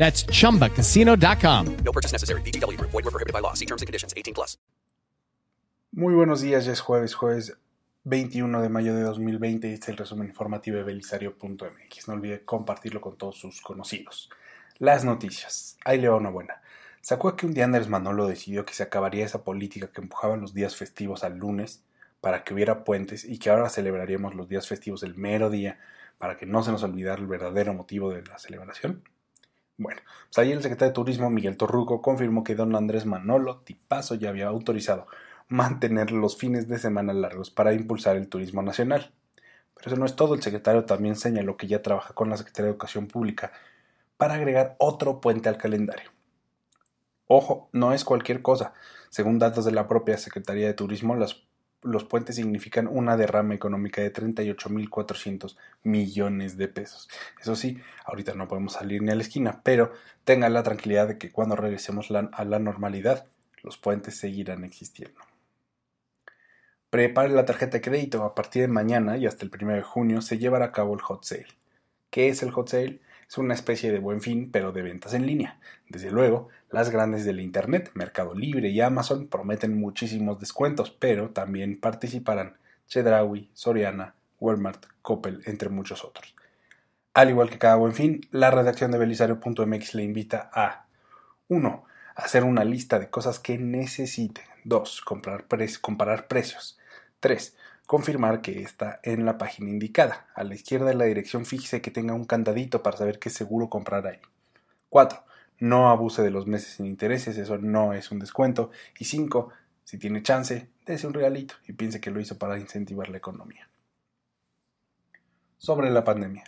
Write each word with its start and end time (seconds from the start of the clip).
That's 0.00 0.24
chumbacasino.com. 0.24 1.76
No 1.84 1.92
purchase 1.92 2.12
necessary. 2.12 2.40
VGW 2.42 2.78
Group. 2.78 2.90
Void 2.90 3.04
were 3.04 3.12
prohibited 3.12 3.34
by 3.34 3.40
law. 3.40 3.52
See 3.52 3.66
terms 3.66 3.82
and 3.82 3.86
conditions. 3.86 4.14
18 4.16 4.32
plus. 4.32 4.58
Muy 5.92 6.14
buenos 6.14 6.40
días, 6.40 6.64
ya 6.64 6.72
es 6.72 6.80
jueves, 6.80 7.14
jueves 7.14 7.58
21 8.04 8.62
de 8.62 8.68
mayo 8.68 8.94
de 8.94 9.02
2020 9.02 9.68
y 9.68 9.72
este 9.72 9.86
es 9.86 9.88
el 9.90 9.96
resumen 9.96 10.28
informativo 10.28 10.76
de 10.76 10.84
belisario.mx. 10.84 12.08
No 12.08 12.14
olvide 12.14 12.44
compartirlo 12.44 13.00
con 13.00 13.18
todos 13.18 13.36
sus 13.36 13.60
conocidos. 13.60 14.30
Las 14.78 15.04
noticias. 15.04 15.76
Ahí 15.84 16.00
le 16.00 16.08
va 16.08 16.16
una 16.16 16.30
buena. 16.30 16.62
¿Sacó 17.02 17.36
que 17.36 17.44
un 17.44 17.54
día 17.54 17.64
Andrés 17.64 17.88
Manolo 17.88 18.26
decidió 18.26 18.64
que 18.64 18.72
se 18.72 18.84
acabaría 18.84 19.26
esa 19.26 19.42
política 19.42 19.90
que 19.92 20.00
empujaba 20.00 20.36
los 20.36 20.54
días 20.54 20.76
festivos 20.76 21.24
al 21.24 21.38
lunes 21.38 21.82
para 22.20 22.44
que 22.44 22.54
hubiera 22.54 22.84
puentes 22.84 23.24
y 23.24 23.38
que 23.38 23.50
ahora 23.50 23.68
celebraríamos 23.68 24.34
los 24.34 24.48
días 24.48 24.68
festivos 24.68 25.02
el 25.02 25.16
mero 25.16 25.50
día 25.50 25.80
para 26.18 26.36
que 26.36 26.46
no 26.46 26.62
se 26.62 26.70
nos 26.70 26.84
olvidara 26.84 27.20
el 27.20 27.26
verdadero 27.26 27.74
motivo 27.74 28.10
de 28.10 28.22
la 28.22 28.38
celebración? 28.38 29.02
Bueno, 29.80 30.02
pues 30.26 30.36
ayer 30.36 30.58
el 30.58 30.62
secretario 30.62 30.90
de 30.90 30.94
Turismo, 30.94 31.30
Miguel 31.30 31.56
Torruco, 31.56 32.02
confirmó 32.02 32.44
que 32.44 32.54
don 32.54 32.76
Andrés 32.76 33.06
Manolo 33.06 33.60
Tipazo 33.60 34.14
ya 34.14 34.28
había 34.28 34.46
autorizado 34.48 35.06
mantener 35.48 36.12
los 36.12 36.36
fines 36.36 36.68
de 36.68 36.78
semana 36.78 37.14
largos 37.14 37.50
para 37.50 37.72
impulsar 37.72 38.16
el 38.16 38.28
turismo 38.28 38.60
nacional. 38.60 39.10
Pero 39.74 39.86
eso 39.86 39.96
no 39.96 40.04
es 40.04 40.16
todo, 40.16 40.34
el 40.34 40.42
secretario 40.42 40.84
también 40.84 41.16
señaló 41.16 41.56
que 41.56 41.66
ya 41.66 41.80
trabaja 41.80 42.12
con 42.12 42.28
la 42.28 42.36
Secretaría 42.36 42.66
de 42.66 42.72
Educación 42.72 43.06
Pública 43.06 43.52
para 44.18 44.34
agregar 44.34 44.76
otro 44.78 45.22
puente 45.22 45.48
al 45.48 45.56
calendario. 45.56 46.10
Ojo, 47.26 47.70
no 47.72 47.94
es 47.94 48.04
cualquier 48.04 48.42
cosa. 48.42 48.74
Según 49.08 49.38
datos 49.38 49.64
de 49.64 49.72
la 49.72 49.88
propia 49.88 50.18
Secretaría 50.18 50.66
de 50.66 50.74
Turismo, 50.74 51.16
las 51.16 51.42
los 51.82 52.04
puentes 52.04 52.36
significan 52.36 52.86
una 52.86 53.16
derrama 53.16 53.54
económica 53.54 54.02
de 54.02 54.12
38.400 54.12 55.56
millones 55.82 56.56
de 56.56 56.68
pesos. 56.68 57.08
Eso 57.40 57.56
sí, 57.56 57.78
ahorita 58.04 58.34
no 58.34 58.48
podemos 58.48 58.74
salir 58.74 59.02
ni 59.02 59.10
a 59.10 59.14
la 59.14 59.22
esquina, 59.22 59.62
pero 59.62 59.92
tengan 60.24 60.52
la 60.52 60.62
tranquilidad 60.62 61.08
de 61.08 61.18
que 61.18 61.30
cuando 61.30 61.56
regresemos 61.56 62.10
a 62.10 62.44
la 62.44 62.58
normalidad, 62.58 63.26
los 63.62 63.78
puentes 63.78 64.16
seguirán 64.16 64.64
existiendo. 64.64 65.20
Prepare 66.90 67.28
la 67.28 67.44
tarjeta 67.44 67.78
de 67.78 67.82
crédito. 67.82 68.24
A 68.24 68.34
partir 68.34 68.62
de 68.62 68.68
mañana 68.68 69.16
y 69.16 69.26
hasta 69.26 69.44
el 69.44 69.52
1 69.54 69.74
de 69.74 69.82
junio 69.82 70.20
se 70.22 70.38
llevará 70.38 70.66
a 70.66 70.72
cabo 70.72 70.94
el 70.94 71.00
hot 71.00 71.24
sale. 71.24 71.46
¿Qué 72.10 72.28
es 72.28 72.42
el 72.42 72.50
hot 72.50 72.68
sale? 72.68 73.00
Es 73.30 73.38
una 73.38 73.54
especie 73.54 73.92
de 73.92 74.00
buen 74.00 74.20
fin, 74.20 74.50
pero 74.50 74.72
de 74.72 74.82
ventas 74.82 75.14
en 75.14 75.24
línea. 75.24 75.60
Desde 75.88 76.10
luego, 76.10 76.48
las 76.68 76.90
grandes 76.90 77.24
del 77.24 77.38
Internet, 77.38 77.92
Mercado 77.94 78.34
Libre 78.34 78.70
y 78.70 78.80
Amazon 78.80 79.28
prometen 79.28 79.78
muchísimos 79.78 80.40
descuentos, 80.40 80.90
pero 80.90 81.30
también 81.30 81.78
participarán 81.78 82.56
Chedraui, 82.88 83.48
Soriana, 83.54 84.16
Walmart, 84.40 84.84
Coppel, 85.00 85.42
entre 85.46 85.68
muchos 85.68 86.04
otros. 86.04 86.34
Al 87.14 87.30
igual 87.30 87.50
que 87.50 87.58
cada 87.58 87.76
buen 87.76 87.92
fin, 87.92 88.26
la 88.32 88.50
redacción 88.50 88.90
de 88.90 88.98
belisario.mx 88.98 89.94
le 89.94 90.02
invita 90.02 90.50
a 90.52 90.86
1. 91.46 91.84
Hacer 92.16 92.42
una 92.42 92.64
lista 92.64 92.98
de 92.98 93.10
cosas 93.10 93.38
que 93.38 93.58
necesite. 93.58 94.40
2. 94.64 95.02
comparar 95.02 96.26
precios. 96.26 96.80
3 97.20 97.54
confirmar 97.90 98.40
que 98.40 98.62
está 98.62 99.00
en 99.02 99.24
la 99.24 99.36
página 99.36 99.68
indicada. 99.68 100.28
A 100.36 100.44
la 100.44 100.54
izquierda 100.54 100.86
de 100.86 100.94
la 100.94 101.06
dirección 101.06 101.44
fíjese 101.44 101.80
que 101.80 101.90
tenga 101.90 102.14
un 102.14 102.24
candadito 102.24 102.84
para 102.84 102.96
saber 102.96 103.18
que 103.18 103.30
es 103.30 103.34
seguro 103.34 103.68
comprar 103.68 104.06
ahí. 104.06 104.20
4. 104.90 105.24
No 105.58 105.90
abuse 105.90 106.22
de 106.22 106.30
los 106.30 106.46
meses 106.46 106.74
sin 106.74 106.86
intereses, 106.86 107.36
eso 107.36 107.58
no 107.58 107.92
es 107.92 108.12
un 108.12 108.20
descuento. 108.20 108.70
Y 108.96 109.06
5. 109.06 109.48
Si 109.82 109.98
tiene 109.98 110.22
chance, 110.22 110.70
dése 110.86 111.08
un 111.08 111.14
regalito 111.14 111.56
y 111.66 111.72
piense 111.72 112.00
que 112.00 112.12
lo 112.12 112.20
hizo 112.20 112.38
para 112.38 112.60
incentivar 112.60 113.08
la 113.08 113.18
economía. 113.18 113.68
Sobre 115.58 115.90
la 115.90 116.04
pandemia. 116.04 116.44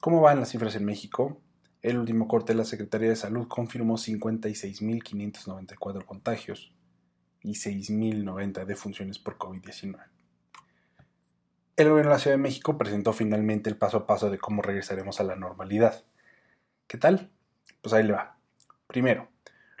¿Cómo 0.00 0.22
van 0.22 0.40
las 0.40 0.52
cifras 0.52 0.74
en 0.74 0.86
México? 0.86 1.38
El 1.82 1.98
último 1.98 2.28
corte 2.28 2.54
de 2.54 2.58
la 2.58 2.64
Secretaría 2.64 3.10
de 3.10 3.16
Salud 3.16 3.46
confirmó 3.46 3.98
56.594 3.98 6.06
contagios 6.06 6.72
y 7.42 7.56
6.090 7.56 8.64
defunciones 8.64 9.18
por 9.18 9.36
COVID-19. 9.36 10.11
El 11.74 11.88
gobierno 11.88 12.10
de 12.10 12.16
la 12.16 12.20
Ciudad 12.20 12.36
de 12.36 12.42
México 12.42 12.76
presentó 12.76 13.14
finalmente 13.14 13.70
el 13.70 13.78
paso 13.78 13.96
a 13.96 14.06
paso 14.06 14.28
de 14.28 14.36
cómo 14.36 14.60
regresaremos 14.60 15.20
a 15.20 15.24
la 15.24 15.36
normalidad. 15.36 16.04
¿Qué 16.86 16.98
tal? 16.98 17.30
Pues 17.80 17.94
ahí 17.94 18.02
le 18.02 18.12
va. 18.12 18.36
Primero, 18.86 19.28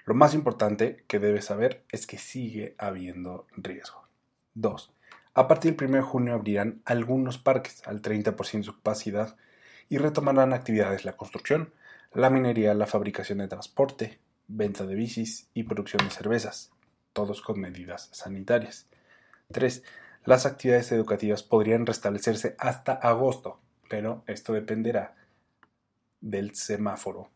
lo 0.06 0.14
más 0.14 0.32
importante 0.32 1.04
que 1.06 1.18
debe 1.18 1.42
saber 1.42 1.84
es 1.92 2.06
que 2.06 2.16
sigue 2.16 2.74
habiendo 2.78 3.46
riesgo. 3.58 4.08
2. 4.54 4.90
A 5.34 5.48
partir 5.48 5.76
del 5.76 5.88
1 5.90 5.98
de 5.98 6.02
junio 6.02 6.32
abrirán 6.32 6.80
algunos 6.86 7.36
parques 7.36 7.86
al 7.86 8.00
30% 8.00 8.52
de 8.52 8.62
su 8.62 8.76
capacidad 8.76 9.36
y 9.90 9.98
retomarán 9.98 10.54
actividades 10.54 11.04
la 11.04 11.18
construcción, 11.18 11.74
la 12.14 12.30
minería, 12.30 12.72
la 12.72 12.86
fabricación 12.86 13.38
de 13.38 13.48
transporte, 13.48 14.18
venta 14.48 14.86
de 14.86 14.94
bicis 14.94 15.50
y 15.52 15.64
producción 15.64 16.08
de 16.08 16.14
cervezas, 16.14 16.72
todos 17.12 17.42
con 17.42 17.60
medidas 17.60 18.08
sanitarias. 18.12 18.88
3 19.52 19.84
las 20.24 20.46
actividades 20.46 20.92
educativas 20.92 21.42
podrían 21.42 21.84
restablecerse 21.84 22.54
hasta 22.58 22.92
agosto, 22.92 23.58
pero 23.88 24.22
esto 24.26 24.52
dependerá 24.52 25.16
del 26.20 26.54
semáforo. 26.54 27.28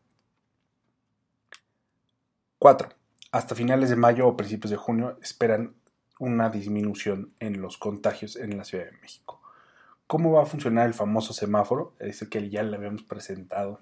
4. 2.59 2.89
Hasta 3.33 3.55
finales 3.55 3.91
de 3.91 3.97
mayo 3.97 4.27
o 4.27 4.37
principios 4.37 4.71
de 4.71 4.77
junio 4.77 5.19
esperan 5.21 5.75
una 6.19 6.49
disminución 6.49 7.33
en 7.41 7.61
los 7.61 7.77
contagios 7.77 8.37
en 8.37 8.57
la 8.57 8.65
Ciudad 8.65 8.87
de 8.87 8.99
México. 9.03 9.43
¿Cómo 10.07 10.33
va 10.33 10.45
a 10.45 10.47
funcionar 10.47 10.87
el 10.87 10.95
famoso 10.95 11.33
semáforo? 11.33 11.95
Es 11.99 12.23
el 12.23 12.29
que 12.29 12.49
ya 12.49 12.63
le 12.63 12.77
habíamos 12.77 13.03
presentado 13.03 13.81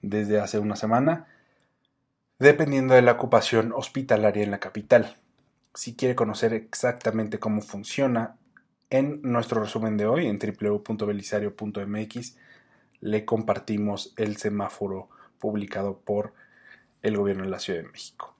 desde 0.00 0.40
hace 0.40 0.60
una 0.60 0.76
semana, 0.76 1.26
dependiendo 2.38 2.94
de 2.94 3.02
la 3.02 3.12
ocupación 3.12 3.72
hospitalaria 3.72 4.44
en 4.44 4.52
la 4.52 4.60
capital 4.60 5.16
si 5.78 5.94
quiere 5.94 6.16
conocer 6.16 6.52
exactamente 6.54 7.38
cómo 7.38 7.60
funciona, 7.60 8.34
en 8.90 9.22
nuestro 9.22 9.62
resumen 9.62 9.96
de 9.96 10.06
hoy 10.06 10.26
en 10.26 10.40
www.belisario.mx 10.40 12.36
le 12.98 13.24
compartimos 13.24 14.12
el 14.16 14.38
semáforo 14.38 15.08
publicado 15.38 16.00
por 16.00 16.34
el 17.02 17.16
gobierno 17.16 17.44
de 17.44 17.50
la 17.50 17.60
Ciudad 17.60 17.78
de 17.78 17.88
México. 17.88 18.34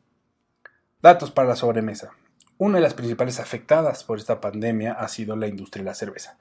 Datos 1.01 1.31
para 1.31 1.47
la 1.47 1.55
sobremesa. 1.55 2.11
Una 2.57 2.79
de 2.79 2.83
las 2.83 2.95
principales 2.95 3.39
afectadas 3.39 4.03
por 4.03 4.19
esta 4.19 4.41
pandemia 4.41 4.95
ha 4.95 5.07
sido 5.07 5.37
la 5.37 5.47
industria 5.47 5.85
de 5.85 5.91
la 5.91 5.95
cerveza, 5.95 6.39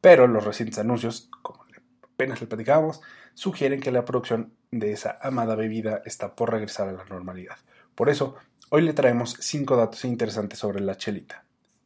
pero 0.00 0.26
los 0.28 0.46
recientes 0.46 0.78
anuncios, 0.78 1.28
como 1.42 1.66
apenas 2.02 2.40
le 2.40 2.46
platicábamos, 2.46 3.02
sugieren 3.34 3.80
que 3.80 3.92
la 3.92 4.06
producción 4.06 4.54
de 4.70 4.92
esa 4.92 5.18
amada 5.20 5.56
bebida 5.56 6.00
está 6.06 6.34
por 6.34 6.52
regresar 6.52 6.88
a 6.88 6.92
la 6.92 7.04
normalidad. 7.04 7.58
Por 7.94 8.08
eso, 8.08 8.36
Hoy 8.70 8.82
le 8.82 8.92
traemos 8.92 9.34
5 9.40 9.76
datos 9.76 10.04
interesantes 10.04 10.58
sobre 10.58 10.80
la 10.80 10.98
chelita. 10.98 11.42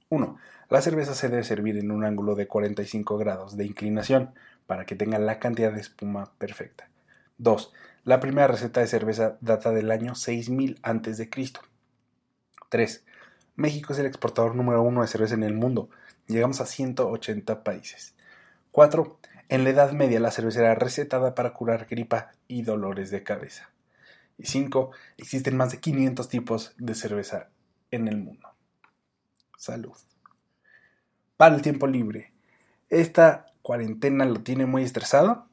1. 0.08 0.36
La 0.68 0.82
cerveza 0.82 1.14
se 1.14 1.28
debe 1.28 1.44
servir 1.44 1.78
en 1.78 1.92
un 1.92 2.04
ángulo 2.04 2.34
de 2.34 2.48
45 2.48 3.18
grados 3.18 3.56
de 3.56 3.64
inclinación 3.64 4.34
para 4.66 4.84
que 4.84 4.96
tenga 4.96 5.20
la 5.20 5.38
cantidad 5.38 5.72
de 5.72 5.80
espuma 5.80 6.32
perfecta. 6.38 6.88
2. 7.38 7.72
La 8.02 8.18
primera 8.18 8.48
receta 8.48 8.80
de 8.80 8.88
cerveza 8.88 9.38
data 9.40 9.70
del 9.70 9.92
año 9.92 10.16
6000 10.16 10.80
a.C. 10.82 11.30
3. 12.68 13.04
México 13.54 13.92
es 13.92 14.00
el 14.00 14.06
exportador 14.06 14.56
número 14.56 14.82
uno 14.82 15.02
de 15.02 15.08
cerveza 15.08 15.34
en 15.34 15.44
el 15.44 15.54
mundo. 15.54 15.88
Llegamos 16.26 16.60
a 16.60 16.66
180 16.66 17.62
países. 17.62 18.16
4. 18.72 19.20
En 19.50 19.62
la 19.62 19.70
Edad 19.70 19.92
Media 19.92 20.18
la 20.18 20.32
cerveza 20.32 20.58
era 20.58 20.74
recetada 20.74 21.36
para 21.36 21.52
curar 21.52 21.86
gripa 21.88 22.32
y 22.48 22.62
dolores 22.62 23.12
de 23.12 23.22
cabeza. 23.22 23.70
Y 24.38 24.46
5. 24.46 24.90
Existen 25.18 25.56
más 25.56 25.72
de 25.72 25.78
500 25.78 26.28
tipos 26.28 26.74
de 26.78 26.94
cerveza 26.94 27.48
en 27.90 28.08
el 28.08 28.16
mundo. 28.16 28.48
Salud. 29.56 29.92
Para 31.36 31.54
el 31.54 31.62
tiempo 31.62 31.86
libre. 31.86 32.32
Esta 32.88 33.46
cuarentena 33.62 34.24
lo 34.24 34.40
tiene 34.40 34.66
muy 34.66 34.82
estresado. 34.82 35.46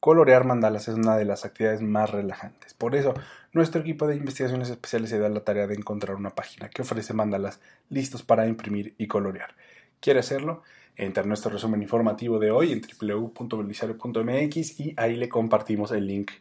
Colorear 0.00 0.44
mandalas 0.44 0.88
es 0.88 0.96
una 0.96 1.16
de 1.16 1.24
las 1.24 1.44
actividades 1.44 1.80
más 1.80 2.10
relajantes. 2.10 2.74
Por 2.74 2.96
eso, 2.96 3.14
nuestro 3.52 3.82
equipo 3.82 4.06
de 4.06 4.16
investigaciones 4.16 4.68
especiales 4.68 5.10
se 5.10 5.20
da 5.20 5.28
la 5.28 5.44
tarea 5.44 5.66
de 5.66 5.74
encontrar 5.74 6.16
una 6.16 6.30
página 6.30 6.68
que 6.68 6.82
ofrece 6.82 7.14
mandalas 7.14 7.60
listos 7.88 8.22
para 8.22 8.48
imprimir 8.48 8.94
y 8.98 9.06
colorear. 9.06 9.54
¿Quiere 10.00 10.20
hacerlo? 10.20 10.62
Entra 10.96 11.22
en 11.22 11.28
nuestro 11.28 11.52
resumen 11.52 11.82
informativo 11.82 12.38
de 12.38 12.50
hoy 12.50 12.72
en 12.72 12.80
www.belisario.mx 12.80 14.80
y 14.80 14.94
ahí 14.96 15.16
le 15.16 15.28
compartimos 15.28 15.92
el 15.92 16.06
link 16.06 16.32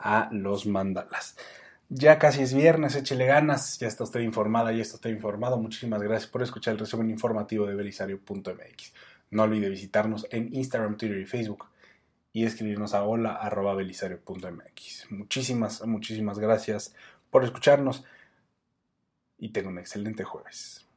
a 0.00 0.28
los 0.32 0.66
mandalas. 0.66 1.36
Ya 1.88 2.18
casi 2.18 2.42
es 2.42 2.52
viernes, 2.54 2.94
échele 2.94 3.26
ganas, 3.26 3.78
ya 3.78 3.88
está 3.88 4.04
usted 4.04 4.20
informada, 4.20 4.72
ya 4.72 4.82
está 4.82 4.96
usted 4.96 5.10
informado. 5.10 5.58
Muchísimas 5.58 6.02
gracias 6.02 6.30
por 6.30 6.42
escuchar 6.42 6.74
el 6.74 6.78
resumen 6.78 7.10
informativo 7.10 7.66
de 7.66 7.74
belisario.mx. 7.74 8.92
No 9.30 9.42
olvide 9.42 9.68
visitarnos 9.68 10.26
en 10.30 10.54
Instagram, 10.54 10.96
Twitter 10.96 11.18
y 11.18 11.26
Facebook 11.26 11.66
y 12.32 12.44
escribirnos 12.44 12.94
a 12.94 13.02
hola.belisario.mx. 13.02 15.10
Muchísimas, 15.10 15.84
muchísimas 15.86 16.38
gracias 16.38 16.94
por 17.30 17.44
escucharnos 17.44 18.04
y 19.38 19.48
tenga 19.50 19.70
un 19.70 19.78
excelente 19.78 20.24
jueves. 20.24 20.89